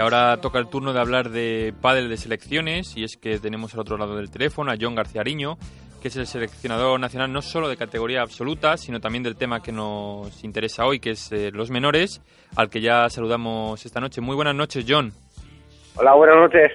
ahora 0.00 0.36
toca 0.40 0.58
el 0.58 0.68
turno 0.68 0.92
de 0.92 1.00
hablar 1.00 1.30
de 1.30 1.72
pádel 1.80 2.08
de 2.08 2.16
selecciones 2.16 2.96
y 2.96 3.04
es 3.04 3.16
que 3.16 3.38
tenemos 3.38 3.74
al 3.74 3.80
otro 3.80 3.96
lado 3.98 4.16
del 4.16 4.30
teléfono 4.30 4.70
a 4.70 4.76
John 4.80 4.94
García 4.94 5.20
Ariño, 5.20 5.56
que 6.02 6.08
es 6.08 6.16
el 6.16 6.26
seleccionador 6.26 6.98
nacional 6.98 7.32
no 7.32 7.42
solo 7.42 7.68
de 7.68 7.76
categoría 7.76 8.22
absoluta, 8.22 8.76
sino 8.76 9.00
también 9.00 9.22
del 9.22 9.36
tema 9.36 9.62
que 9.62 9.72
nos 9.72 10.42
interesa 10.44 10.86
hoy, 10.86 10.98
que 11.00 11.10
es 11.10 11.30
eh, 11.32 11.50
los 11.52 11.70
menores, 11.70 12.22
al 12.56 12.70
que 12.70 12.80
ya 12.80 13.08
saludamos 13.10 13.84
esta 13.84 14.00
noche. 14.00 14.20
Muy 14.20 14.34
buenas 14.34 14.54
noches, 14.54 14.84
John. 14.88 15.12
Hola, 15.96 16.14
buenas 16.14 16.36
noches. 16.36 16.70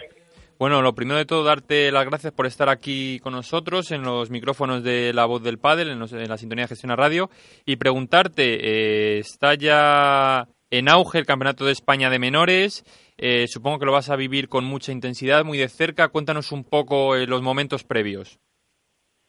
Bueno, 0.57 0.81
lo 0.81 0.93
primero 0.93 1.17
de 1.17 1.26
todo, 1.26 1.43
darte 1.43 1.91
las 1.91 2.05
gracias 2.05 2.31
por 2.31 2.45
estar 2.45 2.70
aquí 2.70 3.20
con 3.20 3.34
nosotros 3.34 3.91
en 3.91 4.03
los 4.03 4.29
micrófonos 4.29 4.84
de 4.84 5.12
La 5.13 5.26
Voz 5.26 5.43
del 5.43 5.59
en, 5.63 5.99
los- 5.99 6.13
en 6.13 6.29
la 6.29 6.37
sintonía 6.37 6.63
de 6.63 6.70
Gestión 6.70 6.91
a 6.91 6.95
Radio, 6.95 7.29
y 7.65 7.76
preguntarte, 7.76 9.15
eh, 9.15 9.20
¿está 9.20 9.55
ya 9.55 10.48
en 10.70 10.87
auge 10.89 11.20
el 11.20 11.26
Campeonato 11.26 11.65
de 11.65 11.73
España 11.73 12.10
de 12.10 12.20
Menores? 12.20 12.84
Eh, 13.18 13.48
supongo 13.48 13.80
que 13.80 13.85
lo 13.85 13.91
vas 13.94 14.10
a 14.10 14.16
vivir 14.16 14.49
con 14.49 14.66
mucha 14.66 14.91
intensidad, 14.91 15.46
muy 15.46 15.58
de 15.58 15.70
cerca. 15.70 16.10
Cuéntanos 16.10 16.52
un 16.52 16.63
poco 16.63 17.16
eh, 17.16 17.27
los 17.27 17.41
momentos 17.41 17.84
previos. 17.84 18.40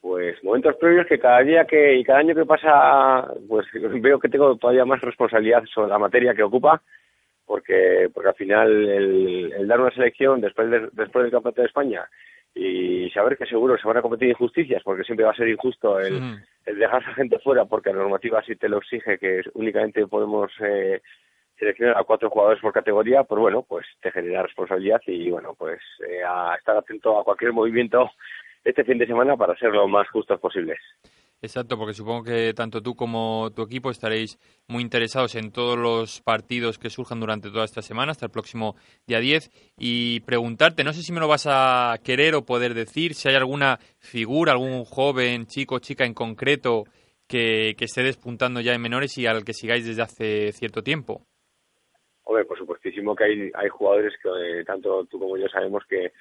Pues 0.00 0.42
momentos 0.44 0.76
previos 0.76 1.06
que 1.08 1.18
cada 1.18 1.40
día 1.40 1.64
que 1.64 1.96
y 1.96 2.04
cada 2.04 2.20
año 2.20 2.34
que 2.34 2.44
pasa, 2.44 3.26
pues 3.48 3.66
veo 4.00 4.18
que 4.20 4.28
tengo 4.28 4.56
todavía 4.56 4.84
más 4.84 5.00
responsabilidad 5.00 5.64
sobre 5.72 5.88
la 5.90 5.98
materia 5.98 6.34
que 6.34 6.42
ocupa, 6.44 6.80
porque 7.44 8.08
porque 8.14 8.28
al 8.28 8.34
final 8.36 8.70
el, 8.88 9.52
el 9.52 9.66
dar 9.68 9.80
una 9.80 9.90
selección 9.90 10.40
después 10.40 10.70
de- 10.70 10.88
después 10.92 11.24
del 11.24 11.32
campeonato 11.32 11.60
de 11.62 11.66
España 11.68 12.08
y 12.54 13.10
saber 13.10 13.36
que 13.36 13.46
seguro 13.46 13.76
se 13.76 13.86
van 13.86 13.96
a 13.98 14.02
cometer 14.02 14.28
injusticias, 14.28 14.82
porque 14.84 15.04
siempre 15.04 15.26
va 15.26 15.32
a 15.32 15.36
ser 15.36 15.48
injusto 15.48 15.98
el, 16.00 16.38
dejar 16.64 16.96
a 17.02 17.04
esa 17.04 17.14
gente 17.14 17.38
fuera, 17.40 17.64
porque 17.66 17.90
la 17.90 17.96
normativa 17.98 18.42
sí 18.44 18.56
te 18.56 18.68
lo 18.68 18.78
exige, 18.78 19.18
que 19.18 19.42
únicamente 19.54 20.06
podemos 20.06 20.50
eh, 20.60 21.02
seleccionar 21.58 21.96
a 21.98 22.04
cuatro 22.04 22.30
jugadores 22.30 22.60
por 22.60 22.72
categoría, 22.72 23.24
pues 23.24 23.40
bueno, 23.40 23.62
pues 23.62 23.86
te 24.00 24.10
genera 24.10 24.42
responsabilidad 24.42 25.00
y 25.06 25.30
bueno, 25.30 25.54
pues 25.56 25.80
eh, 26.08 26.22
a 26.26 26.54
estar 26.56 26.76
atento 26.76 27.18
a 27.18 27.24
cualquier 27.24 27.52
movimiento 27.52 28.10
este 28.64 28.84
fin 28.84 28.98
de 28.98 29.06
semana 29.06 29.36
para 29.36 29.56
ser 29.56 29.70
lo 29.70 29.86
más 29.88 30.08
justos 30.10 30.40
posibles. 30.40 30.78
Exacto, 31.42 31.76
porque 31.76 31.92
supongo 31.92 32.24
que 32.24 32.54
tanto 32.54 32.82
tú 32.82 32.96
como 32.96 33.50
tu 33.54 33.62
equipo 33.62 33.90
estaréis 33.90 34.38
muy 34.68 34.82
interesados 34.82 35.34
en 35.34 35.52
todos 35.52 35.78
los 35.78 36.22
partidos 36.22 36.78
que 36.78 36.88
surjan 36.88 37.20
durante 37.20 37.50
toda 37.50 37.64
esta 37.64 37.82
semana, 37.82 38.12
hasta 38.12 38.26
el 38.26 38.32
próximo 38.32 38.74
día 39.06 39.20
10, 39.20 39.50
y 39.78 40.20
preguntarte, 40.20 40.82
no 40.82 40.94
sé 40.94 41.02
si 41.02 41.12
me 41.12 41.20
lo 41.20 41.28
vas 41.28 41.46
a 41.46 41.98
querer 42.02 42.34
o 42.34 42.46
poder 42.46 42.72
decir, 42.72 43.14
si 43.14 43.28
hay 43.28 43.34
alguna 43.34 43.78
figura, 43.98 44.52
algún 44.52 44.84
joven, 44.84 45.46
chico, 45.46 45.78
chica 45.78 46.06
en 46.06 46.14
concreto 46.14 46.84
que, 47.28 47.74
que 47.76 47.84
esté 47.84 48.02
despuntando 48.02 48.60
ya 48.60 48.72
en 48.72 48.80
menores 48.80 49.16
y 49.18 49.26
al 49.26 49.44
que 49.44 49.52
sigáis 49.52 49.84
desde 49.86 50.02
hace 50.02 50.52
cierto 50.52 50.82
tiempo. 50.82 51.26
Hombre, 52.28 52.44
por 52.44 52.58
supuestísimo 52.58 53.14
que 53.14 53.24
hay, 53.24 53.50
hay 53.54 53.68
jugadores 53.68 54.12
que 54.20 54.28
eh, 54.28 54.64
tanto 54.64 55.04
tú 55.04 55.18
como 55.20 55.36
yo 55.36 55.48
sabemos 55.48 55.84
que, 55.88 56.12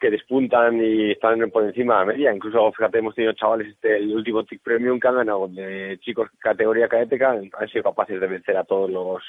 que 0.00 0.10
despuntan 0.10 0.84
y 0.84 1.12
están 1.12 1.50
por 1.52 1.62
encima 1.62 1.94
de 1.94 2.00
la 2.00 2.12
media. 2.12 2.34
Incluso, 2.34 2.72
fíjate, 2.72 2.98
hemos 2.98 3.14
tenido 3.14 3.32
chavales, 3.32 3.68
este, 3.68 3.96
el 3.96 4.12
último 4.12 4.44
TIC 4.44 4.60
Premium 4.60 4.98
que 4.98 5.06
han 5.06 5.14
ganado 5.14 5.46
de 5.46 5.98
chicos 6.00 6.28
categoría 6.40 6.88
cadeteca, 6.88 7.30
han, 7.30 7.48
han 7.56 7.68
sido 7.68 7.84
capaces 7.84 8.20
de 8.20 8.26
vencer 8.26 8.56
a 8.56 8.64
todos 8.64 8.90
los, 8.90 9.22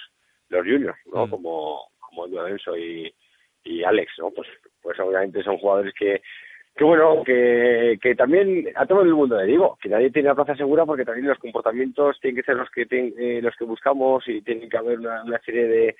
los 0.50 0.66
juniors, 0.66 0.98
¿no? 1.14 1.28
Mm. 1.28 1.30
Como, 1.30 1.82
como 2.00 2.26
Lorenzo 2.26 2.76
y, 2.76 3.14
y 3.64 3.84
Alex, 3.84 4.14
¿no? 4.18 4.32
Pues, 4.32 4.48
pues 4.82 5.00
obviamente 5.00 5.44
son 5.44 5.60
jugadores 5.60 5.94
que, 5.94 6.22
que 6.78 6.84
bueno, 6.84 7.24
que, 7.26 7.98
que 8.02 8.16
también 8.16 8.66
a 8.76 8.86
todo 8.86 9.02
el 9.02 9.14
mundo 9.14 9.38
le 9.38 9.46
digo, 9.46 9.78
que 9.82 9.90
nadie 9.90 10.12
tiene 10.12 10.30
la 10.30 10.36
plaza 10.36 10.56
segura 10.56 10.86
porque 10.86 11.06
también 11.06 11.28
los 11.28 11.40
comportamientos 11.40 12.20
tienen 12.22 12.36
que 12.36 12.46
ser 12.46 12.56
los 12.56 12.70
que 12.70 12.86
eh, 12.92 13.42
los 13.42 13.56
que 13.56 13.66
buscamos 13.66 14.24
y 14.28 14.42
tienen 14.42 14.70
que 14.70 14.78
haber 14.78 15.00
una, 15.00 15.24
una 15.24 15.40
serie 15.40 15.68
de 15.68 15.96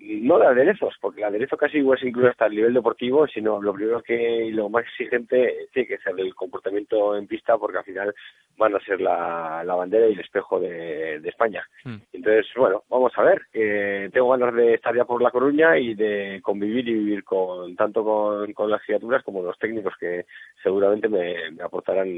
no 0.00 0.38
de 0.38 0.46
aderezos, 0.46 0.94
porque 1.00 1.20
el 1.20 1.26
aderezo 1.26 1.56
casi 1.56 1.78
igual 1.78 1.98
se 1.98 2.08
incluye 2.08 2.28
hasta 2.28 2.46
el 2.46 2.54
nivel 2.54 2.74
deportivo, 2.74 3.26
sino 3.26 3.60
lo 3.60 3.72
primero 3.72 4.02
que 4.02 4.46
y 4.46 4.50
lo 4.52 4.68
más 4.68 4.84
exigente 4.84 5.68
tiene 5.72 5.88
que 5.88 5.98
ser 5.98 6.18
el 6.18 6.34
comportamiento 6.34 7.16
en 7.16 7.26
pista, 7.26 7.58
porque 7.58 7.78
al 7.78 7.84
final 7.84 8.14
van 8.56 8.74
a 8.74 8.80
ser 8.80 9.00
la, 9.00 9.62
la 9.64 9.74
bandera 9.74 10.08
y 10.08 10.12
el 10.12 10.20
espejo 10.20 10.60
de, 10.60 11.20
de 11.20 11.28
España. 11.28 11.64
Mm. 11.84 11.96
Entonces, 12.12 12.46
bueno, 12.56 12.82
vamos 12.88 13.12
a 13.16 13.22
ver. 13.22 13.42
Eh, 13.52 14.10
tengo 14.12 14.30
ganas 14.30 14.54
de 14.54 14.74
estar 14.74 14.94
ya 14.94 15.04
por 15.04 15.22
La 15.22 15.30
Coruña 15.30 15.78
y 15.78 15.94
de 15.94 16.40
convivir 16.42 16.88
y 16.88 16.94
vivir 16.94 17.24
con 17.24 17.74
tanto 17.76 18.04
con, 18.04 18.52
con 18.52 18.70
las 18.70 18.82
criaturas 18.82 19.22
como 19.22 19.42
los 19.42 19.58
técnicos 19.58 19.94
que 19.98 20.26
seguramente 20.62 21.08
me, 21.08 21.50
me 21.52 21.62
aportarán 21.62 22.08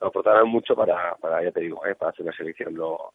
me 0.00 0.06
aportarán 0.06 0.48
mucho 0.48 0.76
para, 0.76 1.14
para 1.16 1.42
ya 1.42 1.50
te 1.50 1.60
digo, 1.60 1.84
eh, 1.86 1.94
para 1.94 2.10
hacer 2.10 2.24
una 2.24 2.36
selección 2.36 2.74
lo, 2.74 3.14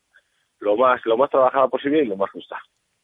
lo 0.60 0.76
más 0.76 1.00
lo 1.06 1.16
más 1.18 1.30
trabajada 1.30 1.68
posible 1.68 2.04
y 2.04 2.06
lo 2.06 2.18
más 2.18 2.32
justa. 2.32 2.60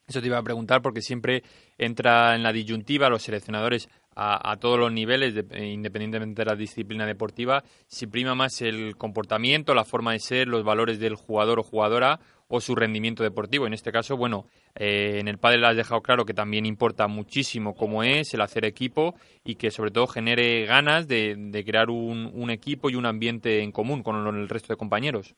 Eso 0.10 0.22
te 0.22 0.28
iba 0.28 0.40
a 0.40 0.44
preguntar 0.44 0.82
porque 0.82 1.02
siempre 1.02 1.44
entra 1.78 2.36
en 2.36 2.42
la 2.42 2.52
disyuntiva 2.52 3.10
los 3.10 3.22
seleccionadores 3.22 3.88
a, 4.22 4.58
todos 4.58 4.78
los 4.78 4.92
niveles, 4.92 5.34
de- 5.34 5.46
eh, 5.52 5.68
independientemente 5.72 6.42
de 6.42 6.46
la 6.50 6.56
disciplina 6.58 7.06
deportiva, 7.06 7.64
si 7.88 8.06
prima 8.06 8.36
más 8.36 8.62
el 8.62 8.98
comportamiento, 8.98 9.74
la 9.74 9.86
forma 9.86 10.12
de 10.12 10.20
ser, 10.20 10.48
los 10.50 10.66
valores 10.66 11.00
del 11.00 11.16
jugador 11.16 11.60
o 11.60 11.64
jugadora 11.64 12.20
o 12.50 12.60
su 12.60 12.76
rendimiento 12.76 13.24
deportivo. 13.24 13.66
En 13.66 13.74
este 13.74 13.94
caso, 13.94 14.18
bueno, 14.18 14.46
eh, 14.76 15.20
en 15.20 15.30
el 15.30 15.38
pádel 15.38 15.64
has 15.64 15.78
dejado 15.78 16.02
claro 16.02 16.26
que 16.26 16.34
también 16.34 16.66
importa 16.66 17.08
muchísimo 17.08 17.76
cómo 17.76 18.04
es 18.04 18.34
el 18.34 18.42
hacer 18.42 18.66
equipo 18.66 19.16
y 19.46 19.56
que 19.56 19.72
sobre 19.72 19.92
todo 19.92 20.08
genere 20.08 20.66
ganas 20.66 21.08
de, 21.08 21.36
de 21.38 21.64
crear 21.64 21.90
un, 21.90 22.30
un 22.34 22.50
equipo 22.50 22.90
y 22.90 22.96
un 22.96 23.06
ambiente 23.06 23.62
en 23.62 23.72
común 23.72 24.04
con 24.04 24.16
el 24.36 24.50
resto 24.50 24.74
de 24.74 24.78
compañeros. 24.78 25.36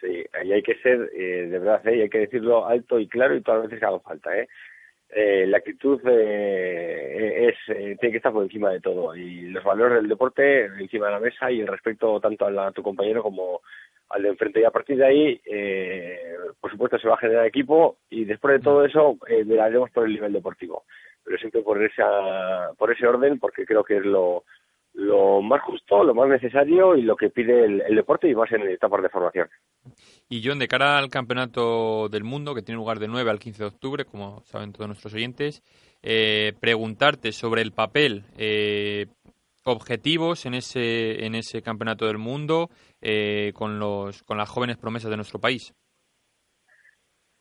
Sí, 0.00 0.24
ahí 0.34 0.52
hay 0.52 0.62
que 0.62 0.74
ser, 0.76 1.10
eh, 1.14 1.46
de 1.48 1.58
verdad, 1.58 1.86
eh, 1.88 2.02
hay 2.02 2.08
que 2.10 2.18
decirlo 2.18 2.66
alto 2.66 2.98
y 3.00 3.08
claro 3.08 3.34
y 3.34 3.40
todas 3.42 3.60
las 3.60 3.68
veces 3.70 3.80
que 3.80 3.86
haga 3.86 4.00
falta. 4.00 4.36
¿eh? 4.38 4.46
Eh, 5.08 5.46
la 5.46 5.58
actitud 5.58 6.00
eh, 6.06 7.48
es 7.48 7.56
eh, 7.76 7.96
tiene 8.00 8.10
que 8.12 8.16
estar 8.18 8.32
por 8.32 8.42
encima 8.42 8.70
de 8.72 8.80
todo 8.80 9.14
y 9.14 9.42
los 9.50 9.62
valores 9.64 9.98
del 9.98 10.08
deporte 10.08 10.64
encima 10.66 11.06
de 11.06 11.12
la 11.12 11.20
mesa 11.20 11.50
y 11.50 11.60
el 11.60 11.68
respeto 11.68 12.20
tanto 12.20 12.44
a, 12.46 12.50
la- 12.50 12.66
a 12.68 12.72
tu 12.72 12.82
compañero 12.82 13.22
como 13.22 13.60
al 14.10 14.22
de 14.22 14.28
enfrente. 14.30 14.60
Y 14.60 14.64
a 14.64 14.70
partir 14.70 14.96
de 14.98 15.06
ahí, 15.06 15.40
eh, 15.46 16.18
por 16.60 16.70
supuesto, 16.70 16.98
se 16.98 17.08
va 17.08 17.14
a 17.14 17.18
generar 17.18 17.46
equipo 17.46 17.96
y 18.10 18.24
después 18.24 18.54
de 18.58 18.64
todo 18.64 18.84
eso, 18.84 19.16
eh, 19.28 19.44
miraremos 19.44 19.90
por 19.90 20.04
el 20.06 20.12
nivel 20.12 20.32
deportivo. 20.32 20.84
Pero 21.24 21.38
siempre 21.38 21.62
por, 21.62 21.82
esa, 21.82 22.72
por 22.78 22.92
ese 22.92 23.06
orden, 23.06 23.38
porque 23.38 23.64
creo 23.64 23.82
que 23.82 23.96
es 23.96 24.04
lo, 24.04 24.44
lo 24.96 25.42
más 25.42 25.62
justo, 25.62 26.02
lo 26.02 26.14
más 26.14 26.28
necesario 26.28 26.96
y 26.96 27.02
lo 27.02 27.16
que 27.16 27.28
pide 27.28 27.64
el, 27.64 27.94
deporte 27.94 28.28
y 28.28 28.34
más 28.34 28.50
en 28.50 28.62
etapas 28.62 29.02
de 29.02 29.10
formación. 29.10 29.48
Y 30.28 30.42
John, 30.42 30.58
de 30.58 30.68
cara 30.68 30.98
al 30.98 31.10
Campeonato 31.10 32.08
del 32.08 32.24
Mundo, 32.24 32.54
que 32.54 32.62
tiene 32.62 32.78
lugar 32.78 32.98
del 32.98 33.10
9 33.10 33.30
al 33.30 33.38
15 33.38 33.62
de 33.62 33.68
octubre, 33.68 34.04
como 34.06 34.42
saben 34.44 34.72
todos 34.72 34.88
nuestros 34.88 35.12
oyentes, 35.12 35.62
eh, 36.02 36.54
preguntarte 36.60 37.32
sobre 37.32 37.60
el 37.60 37.72
papel, 37.72 38.24
eh, 38.38 39.06
objetivos 39.64 40.46
en 40.46 40.54
ese, 40.54 41.26
en 41.26 41.34
ese 41.34 41.60
Campeonato 41.60 42.06
del 42.06 42.18
Mundo 42.18 42.70
eh, 43.02 43.52
con, 43.54 43.78
los, 43.78 44.22
con 44.22 44.38
las 44.38 44.48
jóvenes 44.48 44.78
promesas 44.78 45.10
de 45.10 45.16
nuestro 45.16 45.38
país. 45.38 45.74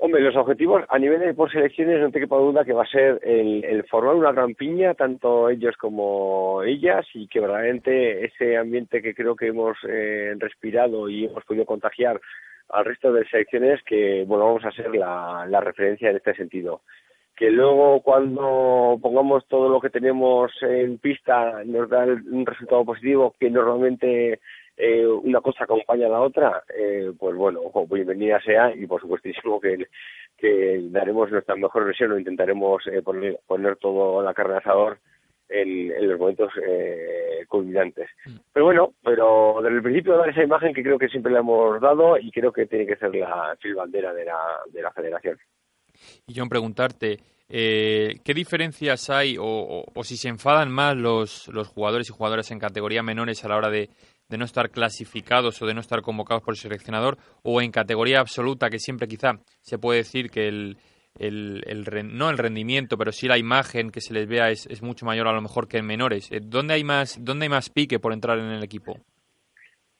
Hombre, 0.05 0.21
los 0.21 0.35
objetivos 0.35 0.83
a 0.89 0.99
nivel 0.99 1.19
de 1.19 1.33
por 1.33 1.51
selecciones 1.51 1.99
no 1.99 2.11
te 2.11 2.19
quepa 2.19 2.37
duda 2.37 2.63
que 2.63 2.73
va 2.73 2.83
a 2.83 2.87
ser 2.87 3.19
el, 3.23 3.65
el 3.65 3.83
formar 3.85 4.13
una 4.13 4.31
gran 4.31 4.53
piña, 4.53 4.93
tanto 4.93 5.49
ellos 5.49 5.75
como 5.77 6.61
ellas, 6.61 7.07
y 7.15 7.27
que 7.27 7.39
verdaderamente 7.39 8.23
ese 8.23 8.55
ambiente 8.55 9.01
que 9.01 9.15
creo 9.15 9.35
que 9.35 9.47
hemos 9.47 9.75
eh, 9.89 10.35
respirado 10.37 11.09
y 11.09 11.25
hemos 11.25 11.43
podido 11.43 11.65
contagiar 11.65 12.21
al 12.69 12.85
resto 12.85 13.11
de 13.11 13.25
selecciones, 13.25 13.81
que 13.81 14.23
bueno, 14.27 14.45
vamos 14.45 14.65
a 14.65 14.71
ser 14.73 14.95
la, 14.95 15.47
la 15.49 15.59
referencia 15.59 16.11
en 16.11 16.17
este 16.17 16.35
sentido. 16.35 16.81
Que 17.35 17.49
luego 17.49 18.01
cuando 18.03 18.99
pongamos 19.01 19.47
todo 19.47 19.69
lo 19.69 19.81
que 19.81 19.89
tenemos 19.89 20.51
en 20.61 20.99
pista 20.99 21.63
nos 21.65 21.89
da 21.89 22.05
un 22.05 22.45
resultado 22.45 22.85
positivo 22.85 23.33
que 23.39 23.49
normalmente 23.49 24.39
eh, 24.77 25.05
una 25.07 25.41
cosa 25.41 25.63
acompaña 25.63 26.07
a 26.07 26.09
la 26.09 26.21
otra, 26.21 26.63
eh, 26.77 27.11
pues 27.17 27.35
bueno, 27.35 27.61
ojo, 27.63 27.87
bienvenida 27.87 28.41
sea 28.41 28.75
y 28.75 28.85
por 28.87 29.01
supuestísimo 29.01 29.59
que, 29.59 29.87
que 30.37 30.79
daremos 30.89 31.31
nuestra 31.31 31.55
mejor 31.55 31.85
versión 31.85 32.11
o 32.11 32.19
intentaremos 32.19 32.85
eh, 32.87 33.01
poner, 33.01 33.39
poner 33.47 33.77
todo 33.77 34.21
la 34.21 34.33
carne 34.33 34.57
asador 34.57 34.99
en, 35.47 35.91
en 35.91 36.09
los 36.09 36.19
momentos 36.19 36.51
eh, 36.67 37.45
culminantes. 37.47 38.09
Pero 38.51 38.65
bueno, 38.65 38.93
pero 39.03 39.57
desde 39.61 39.75
el 39.77 39.83
principio 39.83 40.17
dar 40.17 40.29
esa 40.29 40.43
imagen 40.43 40.73
que 40.73 40.83
creo 40.83 40.97
que 40.97 41.07
siempre 41.07 41.31
le 41.31 41.39
hemos 41.39 41.79
dado 41.79 42.17
y 42.17 42.31
creo 42.31 42.51
que 42.51 42.65
tiene 42.65 42.85
que 42.87 42.95
ser 42.97 43.15
la 43.15 43.55
fil 43.61 43.75
bandera 43.75 44.13
de 44.13 44.25
la, 44.25 44.37
de 44.71 44.81
la 44.81 44.91
federación. 44.91 45.37
Y 46.27 46.33
John, 46.37 46.49
preguntarte, 46.49 47.19
eh, 47.47 48.15
¿qué 48.25 48.33
diferencias 48.33 49.09
hay 49.09 49.37
o, 49.37 49.43
o- 49.45 49.85
o 49.93 50.03
si 50.03 50.17
se 50.17 50.27
enfadan 50.29 50.69
más 50.71 50.97
los, 50.97 51.47
los 51.49 51.67
jugadores 51.67 52.09
y 52.09 52.13
jugadoras 52.13 52.49
en 52.51 52.59
categoría 52.59 53.03
menores 53.03 53.45
a 53.45 53.47
la 53.47 53.55
hora 53.57 53.69
de, 53.69 53.89
de 54.29 54.37
no 54.37 54.45
estar 54.45 54.69
clasificados 54.69 55.61
o 55.61 55.65
de 55.65 55.73
no 55.73 55.81
estar 55.81 56.01
convocados 56.01 56.43
por 56.43 56.53
el 56.53 56.57
seleccionador 56.57 57.17
o 57.43 57.61
en 57.61 57.71
categoría 57.71 58.19
absoluta 58.19 58.69
que 58.69 58.79
siempre 58.79 59.07
quizá 59.07 59.33
se 59.61 59.77
puede 59.77 59.99
decir 59.99 60.29
que 60.29 60.47
el, 60.47 60.77
el, 61.17 61.63
el 61.67 62.17
no 62.17 62.29
el 62.29 62.37
rendimiento, 62.37 62.97
pero 62.97 63.11
sí 63.11 63.27
la 63.27 63.37
imagen 63.37 63.91
que 63.91 64.01
se 64.01 64.13
les 64.13 64.27
vea 64.27 64.49
es, 64.49 64.65
es 64.67 64.81
mucho 64.81 65.05
mayor 65.05 65.27
a 65.27 65.33
lo 65.33 65.41
mejor 65.41 65.67
que 65.67 65.77
en 65.77 65.85
menores? 65.85 66.31
Eh, 66.31 66.39
¿Dónde 66.41 66.73
hay 66.73 66.83
más, 66.83 67.23
dónde 67.23 67.45
hay 67.45 67.49
más 67.49 67.69
pique 67.69 67.99
por 67.99 68.13
entrar 68.13 68.39
en 68.39 68.51
el 68.51 68.63
equipo? 68.63 68.97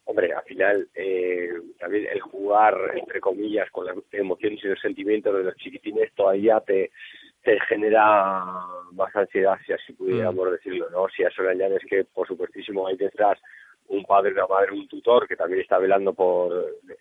Hombre, 0.05 0.33
al 0.33 0.43
final 0.43 0.87
eh, 0.93 1.49
también 1.79 2.07
el 2.11 2.21
jugar, 2.21 2.75
entre 2.95 3.19
comillas, 3.19 3.69
con 3.71 3.87
las 3.87 3.95
emociones 4.11 4.59
y 4.63 4.67
los 4.67 4.79
sentimientos 4.79 5.35
de 5.35 5.43
los 5.43 5.55
chiquitines 5.55 6.13
todavía 6.13 6.59
te, 6.59 6.91
te 7.43 7.59
genera 7.61 8.53
más 8.91 9.15
ansiedad, 9.15 9.57
si 9.65 9.73
así 9.73 9.93
pudiéramos 9.93 10.51
decirlo, 10.51 10.89
¿no? 10.91 11.07
Si 11.09 11.23
a 11.23 11.29
eso 11.29 11.41
le 11.41 11.51
añades 11.51 11.81
que, 11.89 12.03
por 12.05 12.27
supuestísimo, 12.27 12.87
hay 12.87 12.97
detrás 12.97 13.39
un 13.89 14.03
padre, 14.03 14.33
una 14.33 14.47
madre, 14.47 14.71
un 14.73 14.87
tutor 14.87 15.27
que 15.27 15.35
también 15.35 15.61
está 15.61 15.77
velando 15.77 16.13
por 16.13 16.53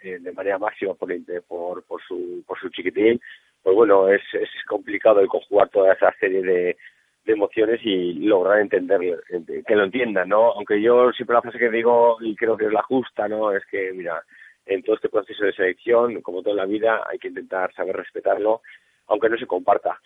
eh, 0.02 0.18
de 0.20 0.32
manera 0.32 0.58
máxima 0.58 0.94
por, 0.94 1.82
por, 1.84 2.02
su, 2.02 2.42
por 2.46 2.58
su 2.58 2.68
chiquitín, 2.70 3.20
pues 3.62 3.74
bueno, 3.74 4.08
es, 4.08 4.22
es 4.34 4.48
complicado 4.68 5.20
el 5.20 5.28
conjugar 5.28 5.68
toda 5.70 5.94
esa 5.94 6.12
serie 6.20 6.42
de, 6.42 6.76
de 7.24 7.32
emociones 7.32 7.80
y 7.82 8.12
lograr 8.14 8.60
entenderlo, 8.60 9.16
ent- 9.30 9.64
que 9.64 9.74
lo 9.76 9.84
entiendan, 9.84 10.28
¿no? 10.28 10.52
Aunque 10.52 10.80
yo 10.82 11.10
siempre 11.12 11.34
la 11.34 11.42
frase 11.42 11.58
que 11.58 11.70
digo 11.70 12.18
y 12.20 12.36
creo 12.36 12.56
que 12.56 12.66
es 12.66 12.72
la 12.72 12.82
justa, 12.82 13.26
¿no? 13.28 13.52
Es 13.52 13.64
que, 13.66 13.92
mira, 13.94 14.22
en 14.66 14.82
todo 14.82 14.96
este 14.96 15.08
proceso 15.08 15.44
de 15.44 15.52
selección, 15.54 16.20
como 16.20 16.42
toda 16.42 16.56
la 16.56 16.66
vida, 16.66 17.02
hay 17.10 17.18
que 17.18 17.28
intentar 17.28 17.72
saber 17.74 17.96
respetarlo, 17.96 18.60
aunque 19.06 19.28
no 19.30 19.36
se 19.38 19.46
comparta. 19.46 19.98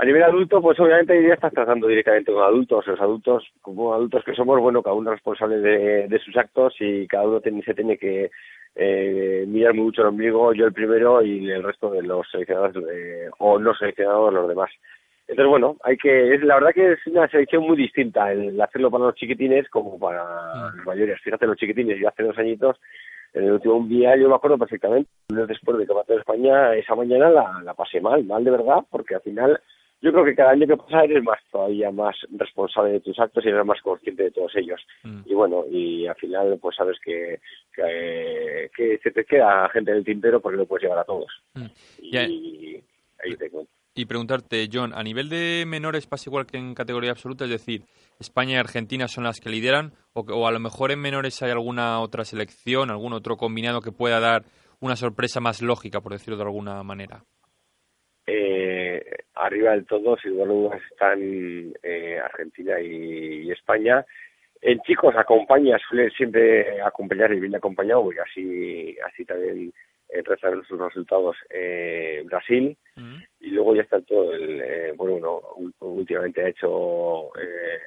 A 0.00 0.04
nivel 0.06 0.22
adulto, 0.22 0.62
pues 0.62 0.80
obviamente 0.80 1.22
ya 1.22 1.34
estás 1.34 1.52
tratando 1.52 1.86
directamente 1.86 2.32
con 2.32 2.42
adultos. 2.42 2.86
Los 2.86 2.98
adultos, 3.00 3.44
como 3.60 3.92
adultos 3.92 4.24
que 4.24 4.34
somos, 4.34 4.58
bueno, 4.58 4.82
cada 4.82 4.96
uno 4.96 5.10
es 5.10 5.16
responsable 5.16 5.58
de, 5.58 6.08
de 6.08 6.18
sus 6.20 6.34
actos 6.38 6.74
y 6.80 7.06
cada 7.06 7.24
uno 7.28 7.40
tiene- 7.42 7.62
se 7.62 7.74
tiene 7.74 7.98
que 7.98 8.30
eh, 8.76 9.44
mirar 9.46 9.74
mucho 9.74 10.00
el 10.00 10.08
ombligo, 10.08 10.54
yo 10.54 10.64
el 10.64 10.72
primero 10.72 11.20
y 11.22 11.50
el 11.50 11.62
resto 11.62 11.90
de 11.90 12.02
los 12.02 12.26
seleccionados 12.30 12.72
de- 12.74 13.28
o 13.40 13.58
no 13.58 13.74
seleccionados 13.74 14.32
los 14.32 14.48
demás. 14.48 14.70
Entonces, 15.28 15.50
bueno, 15.50 15.76
hay 15.82 15.96
que, 15.98 16.34
es 16.34 16.42
la 16.44 16.54
verdad 16.54 16.70
que 16.72 16.92
es 16.92 17.06
una 17.06 17.28
selección 17.28 17.64
muy 17.64 17.76
distinta 17.76 18.32
el 18.32 18.58
hacerlo 18.60 18.90
para 18.90 19.04
los 19.06 19.16
chiquitines 19.16 19.68
como 19.68 19.98
para 19.98 20.70
los 20.76 20.86
mayores. 20.86 21.20
Fíjate, 21.20 21.46
los 21.46 21.56
chiquitines, 21.58 21.98
yo 22.00 22.08
hace 22.08 22.22
dos 22.22 22.38
añitos, 22.38 22.80
en 23.34 23.44
el 23.44 23.52
último 23.52 23.84
día, 23.86 24.16
yo 24.16 24.28
me 24.30 24.34
acuerdo 24.36 24.56
perfectamente, 24.56 25.10
un 25.30 25.36
mes 25.36 25.48
después 25.48 25.76
de 25.76 25.84
Campeonato 25.86 26.12
de 26.14 26.18
España, 26.20 26.74
esa 26.74 26.94
mañana 26.94 27.28
la, 27.28 27.60
la 27.62 27.74
pasé 27.74 28.00
mal, 28.00 28.24
mal 28.24 28.42
de 28.44 28.50
verdad, 28.52 28.78
porque 28.90 29.16
al 29.16 29.20
final 29.20 29.60
yo 30.02 30.12
creo 30.12 30.24
que 30.24 30.34
cada 30.34 30.52
año 30.52 30.66
que 30.66 30.76
pasa 30.76 31.04
eres 31.04 31.22
más 31.22 31.38
todavía 31.50 31.90
más 31.90 32.16
responsable 32.30 32.92
de 32.92 33.00
tus 33.00 33.18
actos 33.18 33.44
y 33.44 33.48
eres 33.48 33.66
más 33.66 33.80
consciente 33.82 34.24
de 34.24 34.30
todos 34.30 34.52
ellos. 34.56 34.80
Mm. 35.02 35.20
Y 35.26 35.34
bueno, 35.34 35.64
y 35.70 36.06
al 36.06 36.16
final 36.16 36.58
pues 36.60 36.76
sabes 36.76 36.96
que, 37.04 37.40
que, 37.74 38.70
que 38.74 38.98
se 39.02 39.10
te 39.10 39.24
queda 39.24 39.68
gente 39.70 39.90
en 39.90 39.98
el 39.98 40.04
tintero 40.04 40.40
porque 40.40 40.58
lo 40.58 40.66
puedes 40.66 40.84
llevar 40.84 41.00
a 41.00 41.04
todos. 41.04 41.30
Mm. 41.54 41.66
Y 42.02 42.16
ahí 42.16 42.82
te 43.38 43.50
cuento. 43.50 43.70
Y 43.94 44.06
preguntarte, 44.06 44.68
John, 44.72 44.92
a 44.94 45.02
nivel 45.02 45.28
de 45.28 45.64
menores 45.66 46.06
pasa 46.06 46.30
igual 46.30 46.46
que 46.46 46.56
en 46.56 46.74
categoría 46.74 47.10
absoluta, 47.10 47.44
es 47.44 47.50
decir, 47.50 47.82
España 48.20 48.54
y 48.54 48.58
Argentina 48.58 49.08
son 49.08 49.24
las 49.24 49.40
que 49.40 49.50
lideran, 49.50 49.92
o, 50.12 50.20
o 50.20 50.46
a 50.46 50.52
lo 50.52 50.60
mejor 50.60 50.92
en 50.92 51.00
menores 51.00 51.42
hay 51.42 51.50
alguna 51.50 52.00
otra 52.00 52.24
selección, 52.24 52.90
algún 52.90 53.12
otro 53.12 53.36
combinado 53.36 53.80
que 53.80 53.90
pueda 53.90 54.20
dar 54.20 54.44
una 54.80 54.96
sorpresa 54.96 55.40
más 55.40 55.60
lógica, 55.60 56.00
por 56.00 56.12
decirlo 56.12 56.36
de 56.36 56.44
alguna 56.44 56.82
manera. 56.84 57.24
Eh, 58.26 58.69
arriba 59.34 59.72
del 59.72 59.86
todo, 59.86 60.16
sin 60.18 60.32
lugar 60.32 60.48
a 60.48 60.52
dudas, 60.52 60.82
están 60.90 61.72
eh, 61.82 62.18
Argentina 62.22 62.80
y, 62.80 63.42
y 63.48 63.50
España. 63.52 64.04
En 64.62 64.80
chicos 64.80 65.14
acompaña, 65.16 65.78
suele 65.88 66.10
siempre 66.10 66.82
acompañar 66.82 67.32
y 67.32 67.40
bien 67.40 67.54
acompañado, 67.54 68.12
y 68.12 68.18
así, 68.18 68.96
así 69.06 69.24
también 69.24 69.72
eh, 70.12 70.22
rezan 70.24 70.62
sus 70.64 70.78
resultados 70.78 71.36
eh, 71.50 72.22
Brasil. 72.26 72.76
y 73.40 73.50
luego 73.50 73.74
ya 73.74 73.82
está 73.82 74.00
todo 74.00 74.32
el 74.34 74.60
eh, 74.60 74.92
bueno 74.96 75.14
uno 75.14 75.42
últimamente 75.80 76.42
ha 76.42 76.48
hecho 76.48 77.34
eh, 77.36 77.78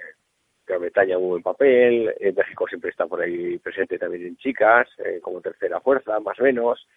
Gran 0.66 0.82
Bretaña 0.82 1.18
muy 1.18 1.30
buen 1.30 1.44
papel 1.44 2.14
eh, 2.20 2.34
México 2.36 2.66
siempre 2.68 2.92
está 2.92 3.08
por 3.08 3.22
ahí 3.22 3.58
presente 3.58 3.98
también 3.98 4.26
en 4.26 4.38
chicas 4.38 4.88
como 5.22 5.42
tercera 5.42 5.80
fuerza 5.82 6.20
más 6.20 6.40
o 6.40 6.44
menos 6.44 6.88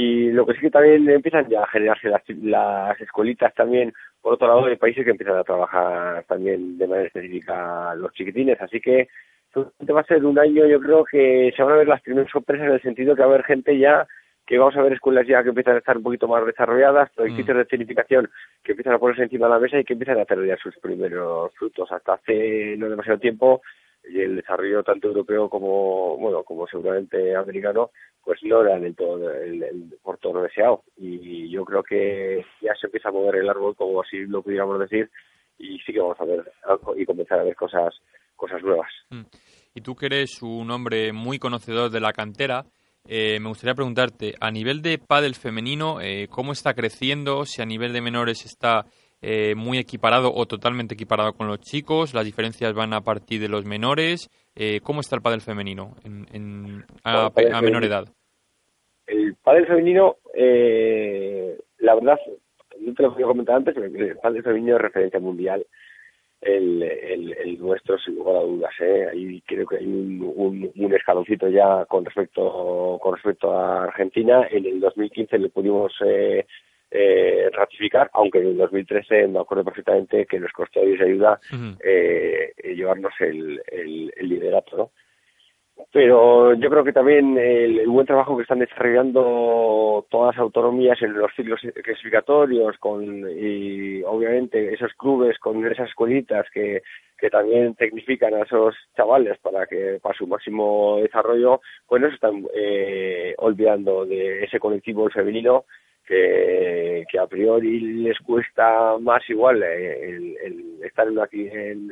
y 0.00 0.30
lo 0.30 0.46
que 0.46 0.54
sí 0.54 0.60
que 0.60 0.70
también 0.70 1.10
empiezan 1.10 1.48
ya 1.48 1.64
a 1.64 1.66
generarse 1.66 2.08
las, 2.08 2.22
las 2.40 3.00
escuelitas 3.00 3.52
también 3.54 3.92
por 4.22 4.34
otro 4.34 4.46
lado 4.46 4.66
hay 4.66 4.76
países 4.76 5.04
que 5.04 5.10
empiezan 5.10 5.36
a 5.36 5.42
trabajar 5.42 6.22
también 6.28 6.78
de 6.78 6.86
manera 6.86 7.08
específica 7.08 7.96
los 7.96 8.12
chiquitines 8.12 8.60
así 8.60 8.80
que 8.80 9.08
va 9.56 10.00
a 10.00 10.04
ser 10.04 10.24
un 10.24 10.38
año 10.38 10.66
yo 10.66 10.78
creo 10.78 11.04
que 11.04 11.52
se 11.56 11.62
van 11.64 11.72
a 11.72 11.78
ver 11.78 11.88
las 11.88 12.00
primeras 12.02 12.30
sorpresas 12.30 12.68
en 12.68 12.74
el 12.74 12.82
sentido 12.82 13.16
que 13.16 13.22
va 13.22 13.26
a 13.26 13.30
haber 13.30 13.44
gente 13.44 13.76
ya 13.76 14.06
que 14.46 14.56
vamos 14.56 14.76
a 14.76 14.82
ver 14.82 14.92
escuelas 14.92 15.26
ya 15.26 15.42
que 15.42 15.48
empiezan 15.48 15.74
a 15.74 15.78
estar 15.78 15.96
un 15.96 16.04
poquito 16.04 16.28
más 16.28 16.46
desarrolladas, 16.46 17.10
proyectos 17.10 17.56
de 17.56 17.64
certificación 17.64 18.30
que 18.62 18.72
empiezan 18.72 18.94
a 18.94 18.98
ponerse 18.98 19.24
encima 19.24 19.46
de 19.46 19.52
la 19.52 19.58
mesa 19.58 19.78
y 19.78 19.84
que 19.84 19.92
empiezan 19.94 20.18
a 20.20 20.24
tener 20.24 20.46
ya 20.46 20.56
sus 20.56 20.74
primeros 20.78 21.52
frutos. 21.54 21.92
Hasta 21.92 22.14
hace 22.14 22.74
no 22.78 22.88
demasiado 22.88 23.18
tiempo 23.18 23.60
y 24.08 24.20
el 24.20 24.36
desarrollo 24.36 24.82
tanto 24.82 25.08
europeo 25.08 25.48
como 25.48 26.16
bueno 26.16 26.42
como 26.42 26.66
seguramente 26.66 27.34
americano 27.36 27.90
pues 28.24 28.40
no 28.42 28.62
era 28.62 28.78
todo 28.94 29.30
el, 29.32 29.62
el 29.62 29.98
por 30.02 30.18
todo 30.18 30.42
deseado 30.42 30.82
y 30.96 31.50
yo 31.50 31.64
creo 31.64 31.82
que 31.82 32.44
ya 32.60 32.74
se 32.74 32.86
empieza 32.86 33.08
a 33.08 33.12
mover 33.12 33.36
el 33.36 33.48
árbol 33.48 33.76
como 33.76 34.02
así 34.02 34.18
lo 34.26 34.42
pudiéramos 34.42 34.78
decir 34.80 35.10
y 35.58 35.78
sí 35.80 35.92
que 35.92 36.00
vamos 36.00 36.20
a 36.20 36.24
ver 36.24 36.52
y 36.96 37.04
comenzar 37.04 37.40
a 37.40 37.44
ver 37.44 37.56
cosas 37.56 37.94
cosas 38.36 38.62
nuevas 38.62 38.88
Mm. 39.10 39.22
Y 39.74 39.80
tú 39.80 39.94
que 39.94 40.06
eres 40.06 40.42
un 40.42 40.70
hombre 40.70 41.12
muy 41.12 41.38
conocedor 41.38 41.90
de 41.90 42.00
la 42.00 42.12
cantera, 42.12 42.66
eh, 43.06 43.38
me 43.40 43.48
gustaría 43.48 43.74
preguntarte, 43.74 44.34
a 44.40 44.50
nivel 44.50 44.82
de 44.82 44.98
pádel 44.98 45.34
femenino, 45.34 46.00
eh, 46.00 46.28
¿cómo 46.28 46.52
está 46.52 46.74
creciendo? 46.74 47.44
Si 47.44 47.62
a 47.62 47.66
nivel 47.66 47.92
de 47.92 48.00
menores 48.00 48.44
está 48.44 48.86
eh, 49.22 49.54
muy 49.56 49.78
equiparado 49.78 50.32
o 50.34 50.46
totalmente 50.46 50.94
equiparado 50.94 51.32
con 51.32 51.46
los 51.48 51.60
chicos, 51.60 52.14
las 52.14 52.24
diferencias 52.24 52.72
van 52.74 52.92
a 52.92 53.00
partir 53.00 53.40
de 53.40 53.48
los 53.48 53.64
menores. 53.64 54.28
Eh, 54.54 54.80
¿Cómo 54.82 55.00
está 55.00 55.16
el 55.16 55.22
pádel 55.22 55.40
femenino 55.40 55.94
en, 56.04 56.26
en- 56.32 56.84
a, 57.04 57.26
a 57.26 57.30
menor 57.36 57.62
femenino- 57.62 57.84
edad? 57.86 58.04
el 59.06 59.34
pádel 59.42 59.66
femenino, 59.66 60.16
eh, 60.34 61.58
la 61.78 61.94
verdad, 61.94 62.18
no 62.80 62.92
te 62.94 63.02
lo 63.02 63.10
voy 63.12 63.22
a 63.22 63.26
comentar 63.26 63.56
antes, 63.56 63.74
el 63.76 64.16
pádel 64.18 64.42
femenino 64.42 64.76
es 64.76 64.82
referencia 64.82 65.18
mundial. 65.20 65.66
El, 66.40 66.82
el, 66.84 67.32
el 67.32 67.58
nuestro, 67.58 67.98
sin 67.98 68.14
lugar 68.14 68.36
a 68.36 68.40
dudas, 68.42 68.70
¿eh? 68.80 69.08
Ahí 69.10 69.42
creo 69.44 69.66
que 69.66 69.78
hay 69.78 69.86
un, 69.86 70.22
un, 70.36 70.70
un 70.76 70.94
escaloncito 70.94 71.48
ya 71.48 71.84
con 71.86 72.04
respecto 72.04 72.96
con 73.02 73.14
respecto 73.16 73.50
a 73.58 73.84
Argentina. 73.84 74.46
En 74.48 74.64
el 74.64 74.78
2015 74.78 75.36
le 75.36 75.48
pudimos 75.48 75.92
eh, 76.06 76.46
eh, 76.90 77.50
ratificar, 77.52 78.10
aunque 78.14 78.38
en 78.38 78.48
el 78.48 78.56
2013 78.56 79.28
me 79.28 79.40
acuerdo 79.40 79.64
perfectamente 79.64 80.26
que 80.26 80.40
nos 80.40 80.52
costó 80.52 80.82
y 80.82 81.00
ayuda 81.00 81.38
eh, 81.84 82.52
eh, 82.56 82.74
llevarnos 82.74 83.12
el, 83.20 83.60
el, 83.70 84.12
el 84.16 84.28
liderato, 84.28 84.76
¿no? 84.76 84.90
Pero 85.92 86.54
yo 86.54 86.70
creo 86.70 86.82
que 86.82 86.92
también 86.92 87.38
el, 87.38 87.78
el 87.78 87.88
buen 87.88 88.06
trabajo 88.06 88.36
que 88.36 88.42
están 88.42 88.58
desarrollando 88.58 90.04
todas 90.10 90.34
las 90.34 90.42
autonomías 90.42 91.00
en 91.02 91.14
los 91.14 91.32
ciclos 91.34 91.60
clasificatorios, 91.82 92.76
con 92.78 93.04
y 93.30 94.02
obviamente 94.02 94.74
esos 94.74 94.92
clubes 94.94 95.38
con 95.38 95.64
esas 95.64 95.88
escuelitas 95.88 96.46
que, 96.52 96.82
que 97.16 97.30
también 97.30 97.74
tecnifican 97.74 98.34
a 98.34 98.42
esos 98.42 98.74
chavales 98.96 99.38
para 99.38 99.66
que 99.66 99.98
para 100.02 100.16
su 100.16 100.26
máximo 100.26 100.98
desarrollo, 101.00 101.60
pues 101.86 102.02
no 102.02 102.08
se 102.08 102.14
están 102.14 102.44
eh, 102.54 103.34
olvidando 103.38 104.04
de 104.04 104.44
ese 104.44 104.58
colectivo 104.58 105.08
femenino 105.10 105.64
que, 106.08 107.04
que 107.10 107.18
a 107.18 107.26
priori 107.26 107.80
les 108.02 108.18
cuesta 108.20 108.96
más 108.98 109.22
igual 109.28 109.62
eh, 109.62 110.08
el, 110.10 110.36
el 110.42 110.82
estar 110.84 111.06
en, 111.06 111.12
una, 111.12 111.28
en, 111.30 111.90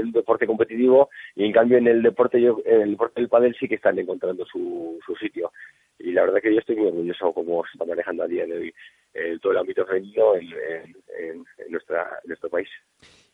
un 0.00 0.12
deporte 0.12 0.46
competitivo 0.46 1.10
y 1.36 1.44
en 1.44 1.52
cambio 1.52 1.76
en 1.76 1.86
el 1.86 2.02
deporte 2.02 2.40
yo, 2.40 2.60
en 2.64 2.80
el 2.80 2.90
deporte 2.92 3.20
del 3.20 3.28
pádel 3.28 3.54
sí 3.60 3.68
que 3.68 3.74
están 3.74 3.98
encontrando 3.98 4.46
su, 4.46 4.98
su 5.04 5.14
sitio. 5.16 5.52
Y 5.98 6.12
la 6.12 6.22
verdad 6.22 6.40
que 6.40 6.52
yo 6.52 6.60
estoy 6.60 6.76
muy 6.76 6.88
orgulloso 6.88 7.32
cómo 7.32 7.62
se 7.64 7.72
está 7.74 7.84
manejando 7.84 8.22
a 8.22 8.26
día 8.28 8.46
de 8.46 8.56
hoy 8.56 8.74
eh, 9.14 9.38
todo 9.42 9.52
el 9.52 9.58
ámbito 9.58 9.84
femenino 9.84 10.34
en, 10.34 10.46
en- 10.46 10.96
en- 11.18 11.44
en 11.58 11.70
nuestra 11.72 12.18
en 12.24 12.28
nuestro 12.28 12.48
país 12.48 12.68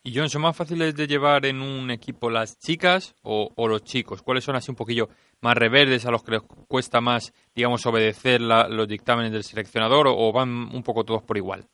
Y 0.04 0.12
John, 0.16 0.28
¿son 0.30 0.42
más 0.42 0.56
fáciles 0.56 0.96
de 0.96 1.06
llevar 1.06 1.44
en 1.44 1.60
un 1.60 1.90
equipo 1.90 2.30
las 2.30 2.58
chicas 2.58 3.14
o, 3.22 3.50
o 3.56 3.68
los 3.68 3.82
chicos? 3.84 4.22
¿Cuáles 4.22 4.44
son 4.44 4.56
así 4.56 4.70
un 4.70 4.76
poquillo 4.76 5.08
más 5.42 5.56
reverdes 5.56 6.06
a 6.06 6.10
los 6.10 6.22
que 6.24 6.32
les 6.32 6.42
cuesta 6.68 7.00
más, 7.00 7.32
digamos, 7.54 7.84
obedecer 7.84 8.40
la- 8.40 8.68
los 8.68 8.88
dictámenes 8.88 9.32
del 9.32 9.42
seleccionador 9.42 10.06
o, 10.06 10.14
o 10.16 10.32
van 10.32 10.48
un 10.48 10.82
poco 10.82 11.04
todos 11.04 11.22
por 11.22 11.36
igual? 11.36 11.64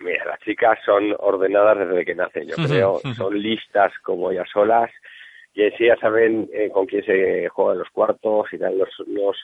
Mira, 0.00 0.24
las 0.24 0.40
chicas 0.40 0.78
son 0.84 1.14
ordenadas 1.18 1.78
desde 1.88 2.04
que 2.04 2.14
nacen, 2.14 2.48
yo 2.48 2.56
creo, 2.66 3.00
son 3.14 3.40
listas 3.40 3.92
como 4.02 4.30
ellas 4.32 4.48
solas 4.52 4.90
y 5.54 5.62
en 5.62 5.76
sí 5.76 5.86
ya 5.86 5.96
saben 5.96 6.48
eh, 6.52 6.70
con 6.72 6.86
quién 6.86 7.04
se 7.04 7.48
juegan 7.48 7.78
los 7.78 7.88
cuartos 7.90 8.46
y 8.52 8.58
tal. 8.58 8.76
Los, 8.78 8.88
los, 9.06 9.36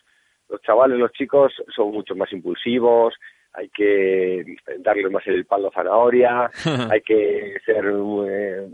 los 0.49 0.61
chavales, 0.63 0.99
los 0.99 1.13
chicos 1.13 1.53
son 1.75 1.93
mucho 1.93 2.15
más 2.17 2.33
impulsivos, 2.33 3.15
hay 3.55 3.69
que 3.69 4.45
darles 4.79 5.11
más 5.11 5.27
el 5.27 5.45
palo 5.45 5.71
zanahoria, 5.75 6.51
hay 6.91 7.01
que 7.03 7.57
ser, 7.65 7.85
eh, 8.29 8.69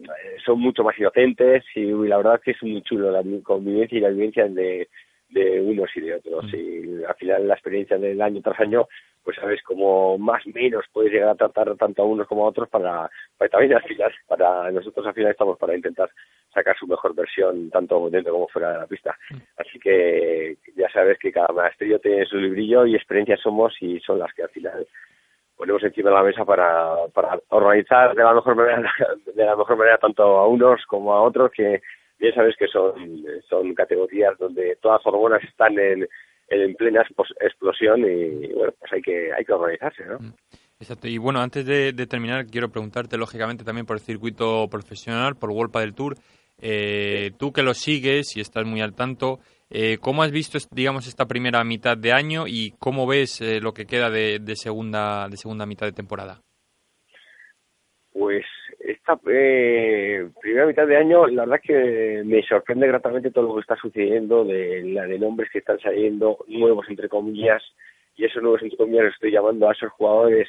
son 0.44 0.60
mucho 0.60 0.84
más 0.84 0.98
inocentes 0.98 1.64
y 1.74 1.86
la 1.86 2.18
verdad 2.18 2.36
es 2.36 2.42
que 2.42 2.50
es 2.52 2.62
muy 2.62 2.82
chulo 2.82 3.10
la 3.10 3.22
convivencia 3.42 3.98
y 3.98 4.00
la 4.00 4.10
vivencia 4.10 4.46
de, 4.46 4.88
de 5.30 5.60
unos 5.60 5.90
y 5.96 6.00
de 6.00 6.14
otros. 6.14 6.52
Y 6.54 7.04
al 7.04 7.14
final 7.16 7.48
la 7.48 7.54
experiencia 7.54 7.98
del 7.98 8.20
año 8.22 8.40
tras 8.40 8.60
año 8.60 8.88
pues 9.28 9.36
sabes 9.36 9.62
cómo 9.62 10.16
más 10.16 10.42
o 10.46 10.50
menos 10.54 10.86
puedes 10.90 11.12
llegar 11.12 11.28
a 11.28 11.34
tratar 11.34 11.76
tanto 11.76 12.00
a 12.00 12.06
unos 12.06 12.26
como 12.26 12.46
a 12.46 12.48
otros 12.48 12.66
para, 12.70 13.10
para 13.36 13.50
también 13.50 13.74
al 13.74 13.82
final, 13.82 14.10
para 14.26 14.70
nosotros 14.70 15.06
al 15.06 15.12
final 15.12 15.32
estamos 15.32 15.58
para 15.58 15.76
intentar 15.76 16.08
sacar 16.50 16.74
su 16.78 16.86
mejor 16.86 17.14
versión 17.14 17.68
tanto 17.68 18.08
dentro 18.08 18.32
como 18.32 18.48
fuera 18.48 18.72
de 18.72 18.78
la 18.78 18.86
pista. 18.86 19.18
Así 19.58 19.78
que 19.80 20.56
ya 20.74 20.88
sabes 20.88 21.18
que 21.18 21.30
cada 21.30 21.48
maestrillo 21.48 21.98
tiene 21.98 22.24
su 22.24 22.38
librillo 22.38 22.86
y 22.86 22.96
experiencias 22.96 23.38
somos 23.42 23.74
y 23.82 24.00
son 24.00 24.18
las 24.18 24.32
que 24.32 24.44
al 24.44 24.48
final 24.48 24.86
ponemos 25.58 25.82
encima 25.82 26.08
de 26.08 26.16
la 26.16 26.22
mesa 26.22 26.46
para, 26.46 26.96
para 27.12 27.38
organizar 27.50 28.14
de 28.14 28.24
la 28.24 28.32
mejor 28.32 28.56
manera 28.56 28.90
de 29.26 29.44
la 29.44 29.56
mejor 29.56 29.76
manera 29.76 29.98
tanto 29.98 30.22
a 30.22 30.48
unos 30.48 30.86
como 30.86 31.12
a 31.12 31.20
otros 31.20 31.50
que 31.50 31.82
bien 32.18 32.34
sabes 32.34 32.56
que 32.56 32.66
son 32.68 32.94
son 33.46 33.74
categorías 33.74 34.38
donde 34.38 34.78
todas 34.80 35.00
las 35.04 35.12
hormonas 35.12 35.44
están 35.44 35.78
en 35.78 36.08
en 36.50 36.74
plena 36.74 37.04
explosión 37.40 38.00
y 38.00 38.52
bueno, 38.52 38.72
pues 38.78 38.92
hay 38.92 39.02
que, 39.02 39.32
hay 39.32 39.44
que 39.44 39.52
organizarse, 39.52 40.04
¿no? 40.04 40.18
Mm. 40.18 40.32
Exacto. 40.80 41.08
Y 41.08 41.18
bueno, 41.18 41.40
antes 41.40 41.66
de, 41.66 41.92
terminar, 42.06 42.46
quiero 42.46 42.68
preguntarte, 42.68 43.16
lógicamente, 43.18 43.64
también 43.64 43.84
por 43.84 43.96
el 43.96 44.02
circuito 44.02 44.68
profesional, 44.70 45.34
por 45.34 45.50
World 45.50 45.76
del 45.76 45.94
Tour. 45.94 46.14
Eh, 46.60 47.32
tú 47.36 47.52
que 47.52 47.62
lo 47.62 47.74
sigues 47.74 48.36
y 48.36 48.40
estás 48.40 48.64
muy 48.64 48.80
al 48.80 48.94
tanto, 48.94 49.40
eh, 49.70 49.98
¿cómo 50.00 50.22
has 50.22 50.30
visto, 50.30 50.58
digamos, 50.70 51.06
esta 51.06 51.26
primera 51.26 51.62
mitad 51.64 51.96
de 51.96 52.12
año 52.12 52.46
y 52.46 52.74
cómo 52.78 53.06
ves 53.06 53.40
eh, 53.40 53.60
lo 53.60 53.72
que 53.72 53.86
queda 53.86 54.08
de, 54.08 54.38
de, 54.38 54.56
segunda, 54.56 55.28
de 55.28 55.36
segunda 55.36 55.66
mitad 55.66 55.86
de 55.86 55.92
temporada? 55.92 56.40
Pues 58.12 58.44
esta 58.80 59.18
eh, 59.30 60.17
mitad 60.68 60.86
de 60.86 60.96
año, 60.96 61.26
la 61.26 61.44
verdad 61.44 61.60
que 61.62 62.22
me 62.24 62.42
sorprende 62.42 62.86
gratamente 62.86 63.30
todo 63.30 63.48
lo 63.48 63.54
que 63.54 63.60
está 63.60 63.76
sucediendo, 63.76 64.44
de 64.44 64.82
la 64.84 65.06
de 65.06 65.18
nombres 65.18 65.50
que 65.50 65.58
están 65.58 65.80
saliendo, 65.80 66.38
nuevos 66.46 66.86
entre 66.88 67.08
comillas, 67.08 67.62
y 68.16 68.24
esos 68.24 68.42
nuevos 68.42 68.62
entre 68.62 68.78
comillas 68.78 69.12
estoy 69.12 69.32
llamando 69.32 69.68
a 69.68 69.72
esos 69.72 69.90
jugadores 69.92 70.48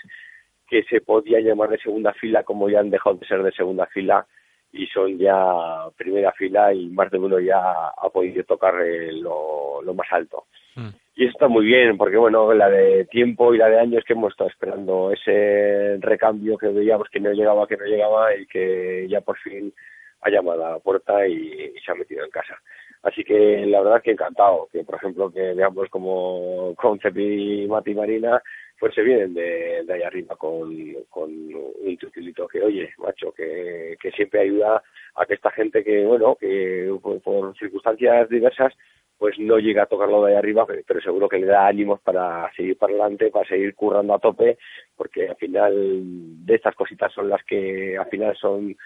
que 0.67 0.83
se 0.83 1.01
podían 1.01 1.43
llamar 1.43 1.69
de 1.69 1.79
segunda 1.79 2.13
fila, 2.13 2.43
como 2.43 2.69
ya 2.69 2.79
han 2.79 2.89
dejado 2.89 3.15
de 3.15 3.25
ser 3.25 3.41
de 3.41 3.51
segunda 3.51 3.87
fila 3.87 4.25
y 4.71 4.85
son 4.87 5.17
ya 5.17 5.89
primera 5.97 6.31
fila 6.33 6.73
y 6.73 6.89
más 6.89 7.09
de 7.11 7.17
uno 7.17 7.39
ya 7.39 7.57
ha 7.57 8.09
podido 8.13 8.43
tocar 8.43 8.75
eh, 8.81 9.11
lo, 9.13 9.81
lo 9.81 9.93
más 9.93 10.07
alto. 10.11 10.45
Mm. 10.75 10.89
Y 11.15 11.23
eso 11.23 11.31
está 11.31 11.47
muy 11.47 11.65
bien, 11.65 11.97
porque 11.97 12.17
bueno, 12.17 12.53
la 12.53 12.69
de 12.69 13.05
tiempo 13.05 13.53
y 13.53 13.57
la 13.57 13.67
de 13.67 13.79
años 13.79 14.03
que 14.05 14.13
hemos 14.13 14.31
estado 14.31 14.49
esperando 14.49 15.11
ese 15.11 15.97
recambio 15.99 16.57
que 16.57 16.67
veíamos 16.67 17.09
que 17.09 17.19
no 17.19 17.33
llegaba, 17.33 17.67
que 17.67 17.77
no 17.77 17.85
llegaba 17.85 18.35
y 18.35 18.45
que 18.45 19.07
ya 19.09 19.21
por 19.21 19.37
fin 19.39 19.73
ha 20.21 20.29
llamado 20.29 20.65
a 20.65 20.71
la 20.71 20.79
puerta 20.79 21.27
y, 21.27 21.73
se 21.85 21.91
ha 21.91 21.95
metido 21.95 22.23
en 22.23 22.31
casa. 22.31 22.59
Así 23.03 23.23
que 23.23 23.65
la 23.65 23.81
verdad 23.81 24.01
que 24.01 24.11
encantado, 24.11 24.67
que 24.71 24.83
por 24.83 24.95
ejemplo 24.95 25.31
que 25.31 25.53
veamos 25.53 25.87
como 25.89 26.75
Concep 26.75 27.17
y 27.17 27.65
Mati 27.67 27.93
Marina 27.93 28.41
pues 28.79 28.93
se 28.95 29.01
vienen 29.01 29.33
de, 29.33 29.83
de 29.85 29.93
ahí 29.93 30.03
arriba 30.03 30.35
con, 30.37 30.73
con 31.09 31.29
un 31.29 31.97
tutilito 31.97 32.47
que 32.47 32.61
oye, 32.61 32.93
macho, 32.97 33.31
que, 33.33 33.97
que 34.01 34.11
siempre 34.11 34.41
ayuda 34.41 34.81
a 35.15 35.25
que 35.25 35.33
esta 35.33 35.51
gente 35.51 35.83
que, 35.83 36.05
bueno, 36.05 36.35
que 36.35 36.89
por 37.01 37.57
circunstancias 37.57 38.29
diversas 38.29 38.73
pues 39.17 39.37
no 39.37 39.59
llega 39.59 39.83
a 39.83 39.85
tocarlo 39.85 40.23
de 40.23 40.31
ahí 40.31 40.37
arriba, 40.37 40.65
pero 40.65 41.01
seguro 41.01 41.27
que 41.27 41.39
le 41.39 41.45
da 41.45 41.67
ánimos 41.67 41.99
para 41.99 42.49
seguir 42.55 42.77
para 42.77 42.93
adelante, 42.93 43.29
para 43.29 43.47
seguir 43.49 43.75
currando 43.75 44.13
a 44.13 44.19
tope, 44.19 44.57
porque 44.95 45.27
al 45.27 45.35
final 45.35 45.75
de 46.45 46.55
estas 46.55 46.73
cositas 46.73 47.11
son 47.11 47.27
las 47.27 47.43
que 47.43 47.97
al 47.97 48.07
final 48.07 48.33
son 48.37 48.77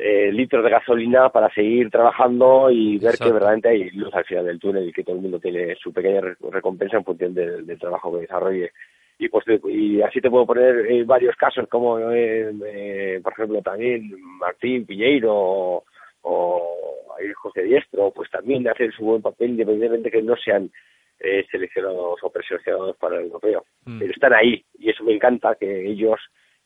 eh, 0.00 0.32
litros 0.32 0.64
de 0.64 0.70
gasolina 0.70 1.28
para 1.28 1.52
seguir 1.52 1.90
trabajando 1.90 2.70
y 2.70 2.98
ver 2.98 3.16
que 3.18 3.24
verdaderamente 3.24 3.68
hay 3.68 3.90
luz 3.90 4.14
al 4.14 4.24
final 4.24 4.46
del 4.46 4.58
túnel 4.58 4.88
y 4.88 4.92
que 4.92 5.04
todo 5.04 5.16
el 5.16 5.22
mundo 5.22 5.38
tiene 5.38 5.74
su 5.76 5.92
pequeña 5.92 6.20
recompensa 6.50 6.96
en 6.96 7.04
función 7.04 7.34
del, 7.34 7.66
del 7.66 7.78
trabajo 7.78 8.12
que 8.12 8.22
desarrolle. 8.22 8.72
Y, 9.18 9.28
pues, 9.28 9.44
y 9.68 10.00
así 10.00 10.20
te 10.20 10.30
puedo 10.30 10.46
poner 10.46 10.90
eh, 10.90 11.04
varios 11.04 11.36
casos, 11.36 11.68
como 11.68 11.98
eh, 11.98 12.50
eh, 12.66 13.20
por 13.22 13.34
ejemplo 13.34 13.60
también 13.60 14.10
Martín 14.38 14.86
Piñeiro 14.86 15.84
o 16.22 16.76
José 17.36 17.62
Diestro, 17.64 18.10
pues 18.12 18.30
también 18.30 18.66
hacen 18.68 18.90
su 18.92 19.04
buen 19.04 19.20
papel 19.20 19.50
independientemente 19.50 20.10
que 20.10 20.22
no 20.22 20.36
sean 20.36 20.70
eh, 21.18 21.44
seleccionados 21.50 22.18
o 22.22 22.30
preseleccionados 22.30 22.96
para 22.96 23.16
el 23.16 23.24
europeo. 23.24 23.64
Mm. 23.84 23.98
Pero 23.98 24.12
están 24.12 24.32
ahí 24.32 24.64
y 24.78 24.88
eso 24.88 25.04
me 25.04 25.12
encanta, 25.12 25.54
que 25.54 25.86
ellos 25.86 26.18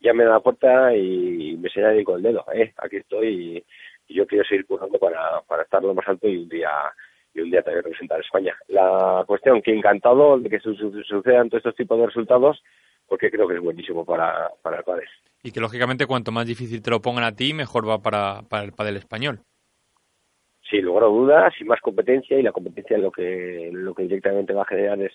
llamen 0.04 0.28
a 0.28 0.32
la 0.32 0.40
puerta 0.40 0.94
y 0.94 1.56
me 1.56 1.70
señalen 1.70 2.04
con 2.04 2.16
el 2.16 2.22
dedo, 2.22 2.44
eh, 2.52 2.72
aquí 2.78 2.96
estoy 2.96 3.58
y, 3.58 3.64
yo 4.06 4.26
quiero 4.26 4.44
seguir 4.44 4.66
currando 4.66 4.98
para, 4.98 5.40
para 5.48 5.62
estar 5.62 5.82
lo 5.82 5.94
más 5.94 6.06
alto 6.06 6.28
y 6.28 6.36
un 6.36 6.48
día 6.48 6.68
y 7.32 7.40
un 7.40 7.50
día 7.50 7.62
también 7.62 7.84
representar 7.84 8.18
a 8.18 8.20
España. 8.20 8.54
La 8.68 9.24
cuestión 9.26 9.62
que 9.62 9.72
encantado 9.72 10.38
de 10.38 10.50
que 10.50 10.60
sucedan 10.60 11.48
todos 11.48 11.60
estos 11.60 11.74
tipos 11.74 11.98
de 11.98 12.06
resultados 12.06 12.62
porque 13.08 13.30
creo 13.30 13.48
que 13.48 13.54
es 13.54 13.60
buenísimo 13.60 14.04
para, 14.04 14.50
para 14.62 14.78
el 14.78 14.84
padre. 14.84 15.06
Y 15.42 15.52
que 15.52 15.60
lógicamente 15.60 16.06
cuanto 16.06 16.32
más 16.32 16.46
difícil 16.46 16.82
te 16.82 16.90
lo 16.90 17.00
pongan 17.00 17.24
a 17.24 17.34
ti, 17.34 17.52
mejor 17.52 17.88
va 17.88 17.98
para, 17.98 18.42
para 18.48 18.64
el 18.64 18.72
padre 18.72 18.96
español. 18.96 19.40
Sin 20.70 20.84
lugar 20.84 21.04
a 21.04 21.08
dudas, 21.08 21.54
y 21.60 21.64
más 21.64 21.80
competencia, 21.80 22.38
y 22.38 22.42
la 22.42 22.52
competencia 22.52 22.96
lo 22.96 23.10
que, 23.10 23.70
lo 23.72 23.94
que 23.94 24.04
directamente 24.04 24.54
va 24.54 24.62
a 24.62 24.66
generar 24.66 25.00
es, 25.02 25.12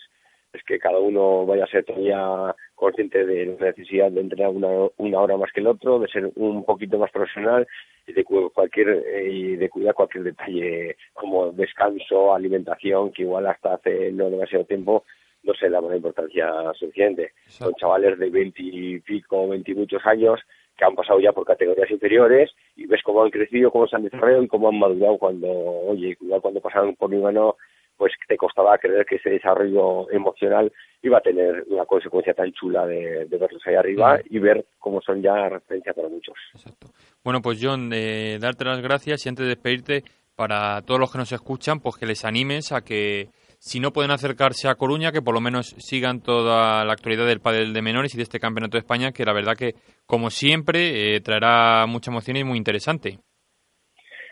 es 0.53 0.63
que 0.63 0.79
cada 0.79 0.99
uno 0.99 1.45
vaya 1.45 1.65
a 1.65 1.67
ser 1.67 1.83
todavía 1.83 2.55
consciente 2.75 3.25
de 3.25 3.45
la 3.45 3.67
necesidad 3.67 4.11
de 4.11 4.21
entrenar 4.21 4.49
una, 4.49 4.89
una 4.97 5.19
hora 5.19 5.37
más 5.37 5.51
que 5.51 5.59
el 5.59 5.67
otro, 5.67 5.99
de 5.99 6.07
ser 6.07 6.31
un 6.35 6.63
poquito 6.63 6.97
más 6.97 7.11
profesional 7.11 7.67
y 8.07 8.13
de 8.13 8.23
cualquier 8.23 8.89
eh, 8.89 9.29
y 9.29 9.55
de 9.55 9.69
cuidar 9.69 9.93
cualquier 9.93 10.23
detalle 10.23 10.95
como 11.13 11.51
descanso, 11.51 12.33
alimentación, 12.33 13.11
que 13.11 13.23
igual 13.23 13.45
hasta 13.47 13.75
hace 13.75 14.11
no 14.11 14.29
demasiado 14.29 14.65
tiempo 14.65 15.03
no 15.43 15.53
se 15.53 15.65
le 15.65 15.71
daba 15.71 15.95
importancia 15.95 16.51
suficiente. 16.73 17.31
Son 17.47 17.73
chavales 17.75 18.17
de 18.19 18.29
veinte 18.29 18.61
y 18.61 18.99
pico, 18.99 19.47
veinte 19.47 19.71
y 19.71 19.75
muchos 19.75 20.05
años 20.05 20.39
que 20.75 20.85
han 20.85 20.95
pasado 20.95 21.19
ya 21.19 21.33
por 21.33 21.45
categorías 21.45 21.91
inferiores 21.91 22.51
y 22.75 22.87
ves 22.87 23.01
cómo 23.03 23.23
han 23.23 23.29
crecido, 23.29 23.69
cómo 23.69 23.87
se 23.87 23.95
han 23.95 24.03
desarrollado 24.03 24.43
y 24.43 24.47
cómo 24.47 24.69
han 24.69 24.79
madurado 24.79 25.17
cuando, 25.17 25.47
oye, 25.49 26.17
cuando 26.41 26.61
pasaron 26.61 26.95
por 26.95 27.13
mano, 27.13 27.57
pues 27.99 28.13
te 28.29 28.37
costaba 28.37 28.77
creer 28.77 29.05
que 29.05 29.17
ese 29.17 29.29
desarrollo 29.29 30.09
emocional 30.09 30.71
iba 31.01 31.17
a 31.17 31.21
tener 31.21 31.65
una 31.67 31.85
consecuencia 31.85 32.33
tan 32.33 32.49
chula 32.53 32.87
de, 32.87 33.25
verlos 33.29 33.61
ahí 33.65 33.75
arriba 33.75 34.19
y 34.29 34.39
ver 34.39 34.65
cómo 34.79 35.01
son 35.01 35.21
ya 35.21 35.49
referencia 35.49 35.93
para 35.93 36.07
muchos. 36.07 36.33
Exacto. 36.55 36.87
Bueno, 37.25 37.41
pues 37.41 37.59
John, 37.61 37.91
eh, 37.93 38.37
darte 38.39 38.63
las 38.63 38.81
gracias 38.81 39.25
y 39.25 39.29
antes 39.29 39.43
de 39.43 39.49
despedirte, 39.49 40.03
para 40.37 40.81
todos 40.83 40.97
los 41.01 41.11
que 41.11 41.17
nos 41.17 41.31
escuchan, 41.33 41.81
pues 41.81 41.97
que 41.97 42.05
les 42.05 42.23
animes 42.23 42.71
a 42.71 42.79
que 42.79 43.27
si 43.59 43.81
no 43.81 43.91
pueden 43.91 44.11
acercarse 44.11 44.69
a 44.69 44.75
Coruña, 44.75 45.11
que 45.11 45.21
por 45.21 45.33
lo 45.33 45.41
menos 45.41 45.75
sigan 45.77 46.21
toda 46.21 46.85
la 46.85 46.93
actualidad 46.93 47.27
del 47.27 47.41
pádel 47.41 47.73
de 47.73 47.81
menores 47.81 48.13
y 48.13 48.17
de 48.17 48.23
este 48.23 48.39
Campeonato 48.39 48.77
de 48.77 48.79
España, 48.79 49.11
que 49.11 49.25
la 49.25 49.33
verdad 49.33 49.57
que, 49.57 49.75
como 50.05 50.29
siempre, 50.29 51.15
eh, 51.15 51.19
traerá 51.19 51.85
mucha 51.85 52.11
emoción 52.11 52.37
y 52.37 52.45
muy 52.45 52.57
interesante. 52.57 53.19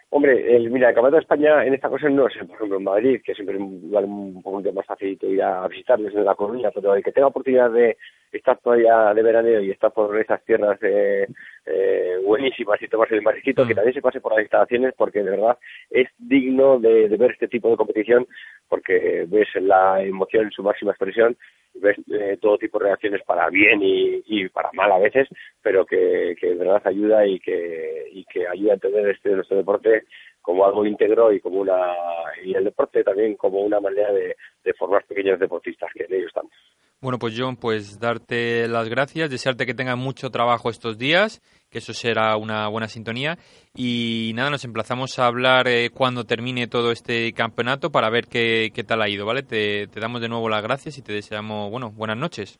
Hombre, 0.09 0.55
el, 0.55 0.71
mira, 0.71 0.89
el 0.89 0.95
Campeonato 0.95 1.17
de 1.17 1.21
España 1.21 1.65
en 1.65 1.73
esta 1.73 1.89
cosa 1.89 2.07
no 2.09 2.27
es, 2.27 2.37
por 2.37 2.55
ejemplo, 2.55 2.77
en 2.77 2.83
Madrid, 2.83 3.21
que 3.23 3.33
siempre 3.33 3.57
vale 3.59 4.07
un 4.07 4.41
poco 4.41 4.61
más 4.71 4.85
fácil 4.85 5.19
ir 5.21 5.43
a 5.43 5.67
visitarles 5.67 6.15
en 6.15 6.23
La 6.23 6.35
Coruña, 6.35 6.71
pero 6.73 6.95
el 6.95 7.03
que 7.03 7.11
tenga 7.11 7.27
oportunidad 7.27 7.69
de 7.71 7.97
estar 8.31 8.57
todavía 8.59 9.13
de 9.13 9.21
veraneo 9.21 9.61
y 9.61 9.71
estar 9.71 9.91
por 9.91 10.17
esas 10.17 10.43
tierras 10.45 10.79
eh, 10.81 11.27
eh, 11.69 12.17
buenísimas 12.23 12.81
y 12.81 12.87
tomarse 12.87 13.15
el 13.15 13.21
marisquito, 13.21 13.67
que 13.67 13.73
mm. 13.73 13.75
también 13.75 13.93
se 13.93 14.01
pase 14.01 14.21
por 14.21 14.33
las 14.33 14.41
instalaciones, 14.41 14.93
porque 14.97 15.21
de 15.21 15.31
verdad 15.31 15.57
es 15.89 16.07
digno 16.17 16.79
de, 16.79 17.07
ver 17.09 17.31
este 17.31 17.47
tipo 17.47 17.69
de 17.69 17.77
competición, 17.77 18.25
porque 18.69 19.25
ves 19.27 19.49
la 19.55 20.01
emoción 20.01 20.45
en 20.45 20.51
su 20.51 20.63
máxima 20.63 20.91
expresión, 20.91 21.35
ves 21.75 21.97
eh, 22.11 22.37
todo 22.41 22.57
tipo 22.57 22.79
de 22.79 22.85
reacciones 22.85 23.21
para 23.23 23.49
bien 23.49 23.81
y, 23.81 24.23
y, 24.25 24.49
para 24.49 24.71
mal 24.73 24.91
a 24.91 24.99
veces, 24.99 25.27
pero 25.61 25.85
que, 25.85 26.35
que 26.39 26.47
de 26.47 26.55
verdad 26.55 26.81
ayuda 26.85 27.25
y 27.25 27.39
que, 27.39 28.07
y 28.13 28.23
que 28.25 28.47
ayuda 28.47 28.71
a 28.71 28.75
entender 28.75 29.09
este 29.09 29.31
nuestro 29.31 29.57
deporte 29.57 30.03
como 30.41 30.65
algo 30.65 30.85
íntegro 30.85 31.33
y 31.33 31.41
como 31.41 31.59
una 31.59 31.93
y 32.41 32.53
el 32.53 32.63
deporte 32.63 33.03
también 33.03 33.35
como 33.35 33.59
una 33.59 33.81
manera 33.81 34.13
de, 34.13 34.37
de 34.63 34.73
formar 34.75 35.03
pequeños 35.05 35.37
deportistas 35.39 35.91
que 35.93 36.05
en 36.05 36.13
ellos 36.13 36.27
estamos. 36.27 36.53
Bueno, 36.99 37.19
pues 37.19 37.35
John, 37.37 37.57
pues 37.57 37.99
darte 37.99 38.67
las 38.67 38.89
gracias, 38.89 39.29
desearte 39.29 39.67
que 39.67 39.75
tengan 39.75 39.99
mucho 39.99 40.31
trabajo 40.31 40.71
estos 40.71 40.97
días, 40.97 41.41
que 41.69 41.77
eso 41.77 41.93
será 41.93 42.35
una 42.37 42.67
buena 42.69 42.87
sintonía. 42.87 43.37
Y 43.75 44.31
nada, 44.35 44.49
nos 44.49 44.65
emplazamos 44.65 45.19
a 45.19 45.27
hablar 45.27 45.67
eh, 45.67 45.91
cuando 45.93 46.23
termine 46.23 46.67
todo 46.67 46.91
este 46.91 47.33
campeonato 47.33 47.91
para 47.91 48.09
ver 48.09 48.25
qué, 48.25 48.71
qué 48.73 48.83
tal 48.83 49.03
ha 49.03 49.09
ido, 49.09 49.27
¿vale? 49.27 49.43
Te, 49.43 49.85
te, 49.87 49.99
damos 49.99 50.21
de 50.21 50.29
nuevo 50.29 50.49
las 50.49 50.63
gracias 50.63 50.97
y 50.97 51.03
te 51.03 51.13
deseamos, 51.13 51.69
bueno, 51.69 51.91
buenas 51.91 52.17
noches. 52.17 52.59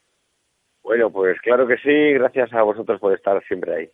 Bueno, 0.84 1.10
pues 1.10 1.42
claro 1.42 1.68
que 1.68 1.78
sí, 1.78 2.14
gracias 2.14 2.54
a 2.54 2.62
vosotros 2.62 3.00
por 3.00 3.14
estar 3.14 3.44
siempre 3.48 3.76
ahí. 3.76 3.90